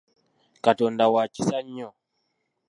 Katonda 0.63 1.05
wa 1.13 1.23
kisa 1.33 1.59
nnyo. 1.63 1.89